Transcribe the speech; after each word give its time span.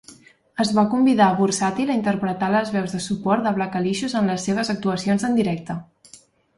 Es 0.63 0.69
va 0.77 0.85
convidar 0.93 1.27
Vursatyl 1.41 1.91
a 1.91 1.99
interpretar 1.99 2.51
les 2.55 2.73
veus 2.79 2.97
de 2.97 3.03
suport 3.09 3.47
de 3.49 3.55
Blackalicious 3.61 4.19
en 4.23 4.35
les 4.35 4.51
seves 4.51 4.77
actuacions 4.79 5.31
en 5.33 5.41
directe. 5.43 5.83